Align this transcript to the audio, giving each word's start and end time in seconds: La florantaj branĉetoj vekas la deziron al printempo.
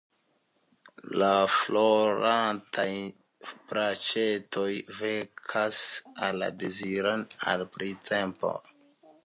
La 1.23 1.27
florantaj 1.55 2.87
branĉetoj 3.51 4.71
vekas 5.03 5.83
la 6.41 6.51
deziron 6.65 7.27
al 7.53 7.67
printempo. 7.77 8.55